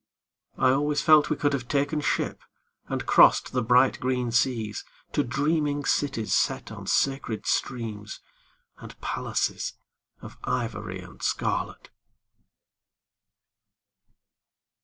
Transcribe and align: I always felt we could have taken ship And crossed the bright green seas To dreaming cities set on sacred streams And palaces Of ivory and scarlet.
I 0.57 0.71
always 0.71 1.03
felt 1.03 1.29
we 1.29 1.35
could 1.35 1.53
have 1.53 1.67
taken 1.67 2.01
ship 2.01 2.41
And 2.87 3.05
crossed 3.05 3.51
the 3.51 3.61
bright 3.61 3.99
green 3.99 4.31
seas 4.31 4.83
To 5.11 5.21
dreaming 5.23 5.85
cities 5.85 6.33
set 6.33 6.71
on 6.71 6.87
sacred 6.87 7.45
streams 7.45 8.19
And 8.79 8.99
palaces 8.99 9.73
Of 10.19 10.39
ivory 10.43 11.01
and 11.01 11.21
scarlet. 11.21 11.91